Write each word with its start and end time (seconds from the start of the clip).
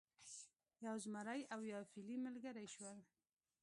یو 0.85 0.95
زمری 1.03 1.41
او 1.53 1.59
یو 1.73 1.81
فیلی 1.91 2.15
ملګري 2.25 2.65
شول. 2.73 2.99